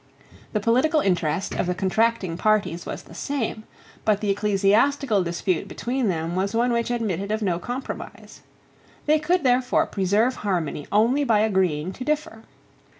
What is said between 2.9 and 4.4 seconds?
the same: but the